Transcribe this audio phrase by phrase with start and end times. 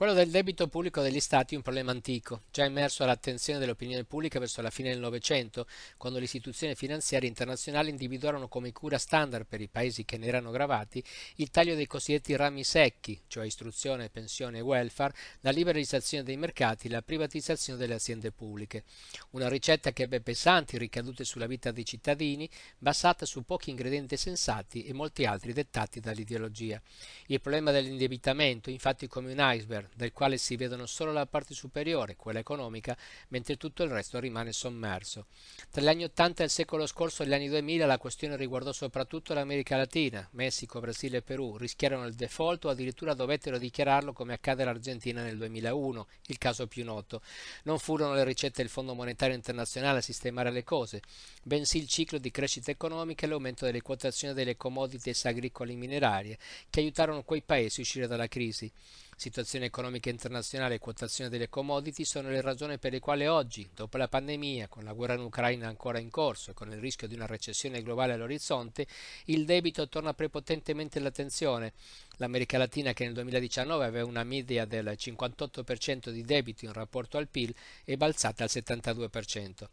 [0.00, 4.38] Quello del debito pubblico degli Stati è un problema antico, già emerso all'attenzione dell'opinione pubblica
[4.38, 5.66] verso la fine del Novecento,
[5.98, 10.52] quando le istituzioni finanziarie internazionali individuarono come cura standard per i paesi che ne erano
[10.52, 16.38] gravati il taglio dei cosiddetti rami secchi, cioè istruzione, pensione e welfare, la liberalizzazione dei
[16.38, 18.84] mercati e la privatizzazione delle aziende pubbliche.
[19.32, 22.48] Una ricetta che ebbe pesanti ricadute sulla vita dei cittadini,
[22.78, 26.80] basata su pochi ingredienti sensati e molti altri dettati dall'ideologia.
[27.26, 32.16] Il problema dell'indebitamento, infatti, come un iceberg, del quale si vedono solo la parte superiore,
[32.16, 32.96] quella economica,
[33.28, 35.26] mentre tutto il resto rimane sommerso.
[35.70, 39.34] Tra gli anni 80 del secolo scorso e gli anni 2000 la questione riguardò soprattutto
[39.34, 44.62] l'America Latina, Messico, Brasile e Perù rischiarono il default o addirittura dovettero dichiararlo come accade
[44.62, 47.22] all'Argentina nel 2001, il caso più noto.
[47.64, 51.02] Non furono le ricette del Fondo Monetario Internazionale a sistemare le cose,
[51.42, 56.38] bensì il ciclo di crescita economica e l'aumento delle quotazioni delle commodities agricole e minerarie,
[56.68, 58.70] che aiutarono quei paesi a uscire dalla crisi.
[59.20, 63.98] Situazione economica internazionale e quotazione delle commodity sono le ragioni per le quali oggi, dopo
[63.98, 67.16] la pandemia, con la guerra in Ucraina ancora in corso e con il rischio di
[67.16, 68.86] una recessione globale all'orizzonte,
[69.26, 71.74] il debito torna prepotentemente all'attenzione.
[72.16, 77.28] L'America Latina, che nel 2019 aveva una media del 58% di debito in rapporto al
[77.28, 77.54] PIL,
[77.84, 79.68] è balzata al 72%.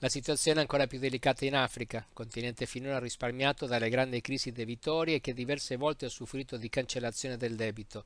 [0.00, 5.20] La situazione è ancora più delicata in Africa, continente finora risparmiato dalle grandi crisi debitorie
[5.20, 8.04] che diverse volte ha soffrito di cancellazione del debito.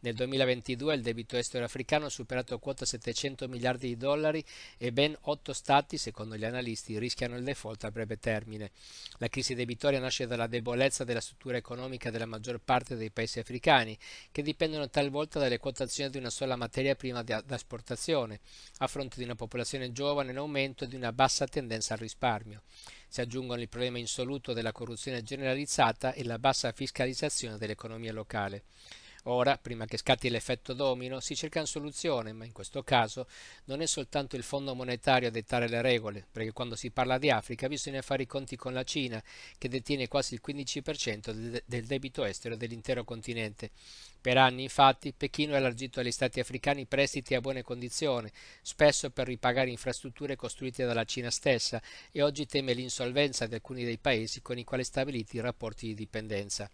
[0.00, 4.44] Nel 2022 il debito estero africano ha superato quota 700 miliardi di dollari
[4.76, 8.70] e ben otto stati, secondo gli analisti, rischiano il default a breve termine.
[9.18, 13.96] La crisi debitoria nasce dalla debolezza della struttura economica della maggior parte dei paesi africani,
[14.30, 18.40] che dipendono talvolta dalle quotazioni di una sola materia prima da esportazione,
[18.78, 22.62] a fronte di una popolazione giovane in aumento e di una bassa tendenza al risparmio.
[23.08, 28.64] Si aggiungono il problema insoluto della corruzione generalizzata e la bassa fiscalizzazione dell'economia locale.
[29.28, 33.26] Ora, prima che scatti l'effetto domino, si cerca una soluzione, ma in questo caso
[33.64, 37.28] non è soltanto il Fondo monetario a dettare le regole, perché quando si parla di
[37.28, 39.20] Africa bisogna fare i conti con la Cina,
[39.58, 43.70] che detiene quasi il 15% del debito estero dell'intero continente.
[44.20, 48.30] Per anni, infatti, Pechino ha elargito agli stati africani prestiti a buone condizioni,
[48.62, 51.82] spesso per ripagare infrastrutture costruite dalla Cina stessa,
[52.12, 55.94] e oggi teme l'insolvenza di alcuni dei paesi con i quali stabiliti i rapporti di
[55.94, 56.70] dipendenza.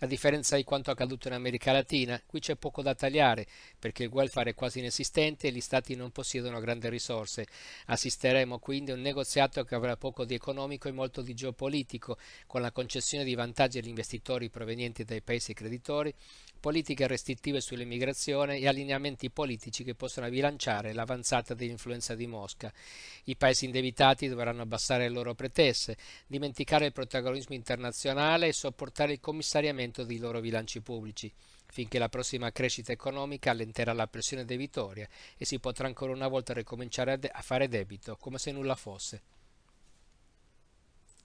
[0.00, 1.94] A differenza di quanto accaduto in America Latina,
[2.26, 3.46] qui c'è poco da tagliare,
[3.78, 7.46] perché il welfare è quasi inesistente e gli stati non possiedono grandi risorse.
[7.86, 12.60] Assisteremo quindi a un negoziato che avrà poco di economico e molto di geopolitico, con
[12.60, 16.12] la concessione di vantaggi agli investitori provenienti dai paesi creditori,
[16.66, 22.72] politiche restrittive sull'immigrazione e allineamenti politici che possono bilanciare l'avanzata dell'influenza di Mosca.
[23.26, 25.96] I paesi indebitati dovranno abbassare le loro pretese,
[26.26, 31.32] dimenticare il protagonismo internazionale e sopportare il commissariamento dei loro bilanci pubblici
[31.68, 36.52] finché la prossima crescita economica allenterà la pressione debitoria e si potrà ancora una volta
[36.52, 39.22] ricominciare a fare debito come se nulla fosse.